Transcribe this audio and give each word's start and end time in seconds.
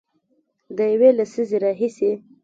د 0.77 0.77
یوې 0.93 1.09
لسیزې 1.17 1.57
راهیسې 1.63 2.11